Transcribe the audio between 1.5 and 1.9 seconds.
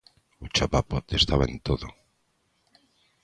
en todo.